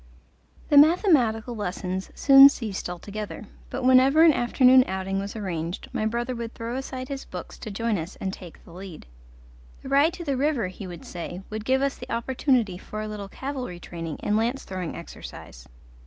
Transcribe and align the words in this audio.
The 0.69 0.77
mathematical 0.79 1.55
lessons 1.55 2.09
soon 2.15 2.49
ceased 2.49 2.89
altogether, 2.89 3.45
but 3.69 3.83
whenever 3.83 4.23
an 4.23 4.33
afternoon 4.33 4.83
outing 4.87 5.19
was 5.19 5.35
arranged 5.35 5.89
my 5.93 6.07
brother 6.07 6.33
would 6.33 6.55
throw 6.55 6.75
aside 6.75 7.07
his 7.07 7.23
books 7.25 7.55
to 7.59 7.69
join 7.69 7.99
us 7.99 8.15
and 8.15 8.33
take 8.33 8.63
the 8.65 8.73
lead. 8.73 9.05
The 9.83 9.89
ride 9.89 10.13
to 10.13 10.23
the 10.23 10.35
river, 10.37 10.69
he 10.69 10.87
would 10.87 11.05
say, 11.05 11.43
would 11.51 11.65
give 11.65 11.83
us 11.83 11.97
the 11.99 12.11
opportunity 12.11 12.79
for 12.79 12.99
a 13.03 13.07
little 13.07 13.29
cavalry 13.29 13.79
training 13.79 14.17
and 14.23 14.35
lance 14.35 14.63
throwing 14.63 14.95
exercise. 14.95 15.67